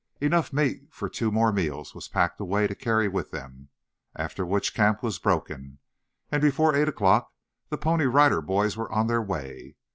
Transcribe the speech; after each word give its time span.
Enough 0.19 0.51
meat 0.51 0.91
for 0.91 1.07
two 1.07 1.29
more 1.31 1.51
meals 1.53 1.93
was 1.93 2.07
packed 2.07 2.39
away 2.39 2.65
to 2.65 2.73
carry 2.73 3.07
with 3.07 3.29
them, 3.29 3.69
after 4.15 4.43
which 4.47 4.73
camp 4.73 5.03
was 5.03 5.19
broken, 5.19 5.77
and 6.31 6.41
before 6.41 6.73
eight 6.75 6.89
o'clock 6.89 7.31
the 7.69 7.77
Pony 7.77 8.05
Rider 8.05 8.41
Boys 8.41 8.75
were 8.75 8.91
on 8.91 9.05
their 9.05 9.21
way. 9.21 9.75